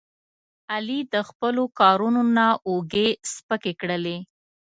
[0.73, 4.17] علي د خپلو کارونو نه اوږې سپکې کړلې.